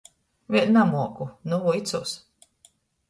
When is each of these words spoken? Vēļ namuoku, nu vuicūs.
Vēļ 0.55 0.71
namuoku, 0.77 1.27
nu 1.51 1.59
vuicūs. 1.67 2.15